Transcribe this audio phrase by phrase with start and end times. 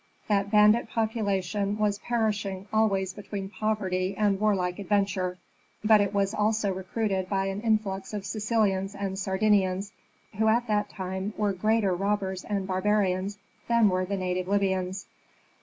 [0.27, 5.37] That bandit population was perishing always between poverty and warlike adventure;
[5.83, 9.93] but it was also recruited by an influx of Sicilians and Sardinians,
[10.39, 13.37] who at that time were greater robbers and barbarians
[13.67, 15.05] than were the native Libyans.